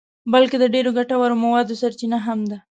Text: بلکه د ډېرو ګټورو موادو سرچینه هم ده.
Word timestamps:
بلکه 0.33 0.55
د 0.59 0.65
ډېرو 0.73 0.91
ګټورو 0.97 1.35
موادو 1.43 1.79
سرچینه 1.81 2.17
هم 2.25 2.39
ده. 2.49 2.57